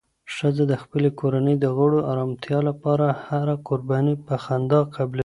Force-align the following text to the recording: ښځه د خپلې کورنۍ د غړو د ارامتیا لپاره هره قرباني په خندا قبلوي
ښځه 0.35 0.63
د 0.71 0.73
خپلې 0.83 1.09
کورنۍ 1.19 1.55
د 1.59 1.65
غړو 1.77 1.99
د 2.01 2.05
ارامتیا 2.11 2.59
لپاره 2.69 3.05
هره 3.27 3.55
قرباني 3.67 4.15
په 4.25 4.35
خندا 4.43 4.81
قبلوي 4.95 5.19